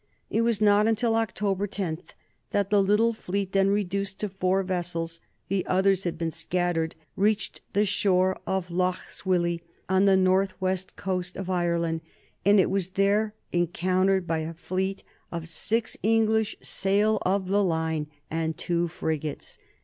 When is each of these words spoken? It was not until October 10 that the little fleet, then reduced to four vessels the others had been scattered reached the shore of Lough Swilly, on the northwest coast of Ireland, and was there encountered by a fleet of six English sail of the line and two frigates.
It 0.31 0.41
was 0.41 0.59
not 0.59 0.87
until 0.87 1.13
October 1.15 1.67
10 1.67 1.99
that 2.49 2.71
the 2.71 2.81
little 2.81 3.13
fleet, 3.13 3.51
then 3.51 3.69
reduced 3.69 4.17
to 4.21 4.29
four 4.29 4.63
vessels 4.63 5.19
the 5.47 5.63
others 5.67 6.05
had 6.05 6.17
been 6.17 6.31
scattered 6.31 6.95
reached 7.15 7.61
the 7.73 7.85
shore 7.85 8.39
of 8.47 8.71
Lough 8.71 8.97
Swilly, 9.11 9.61
on 9.87 10.05
the 10.05 10.17
northwest 10.17 10.95
coast 10.95 11.37
of 11.37 11.51
Ireland, 11.51 12.01
and 12.43 12.71
was 12.71 12.89
there 12.89 13.35
encountered 13.51 14.25
by 14.25 14.39
a 14.39 14.55
fleet 14.55 15.03
of 15.31 15.47
six 15.47 15.95
English 16.01 16.57
sail 16.63 17.19
of 17.21 17.47
the 17.47 17.63
line 17.63 18.07
and 18.31 18.57
two 18.57 18.87
frigates. 18.87 19.59